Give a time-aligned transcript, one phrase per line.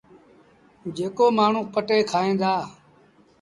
[0.95, 2.53] جيڪو مآڻهوٚݩ پٽي کائيٚݩ دآ۔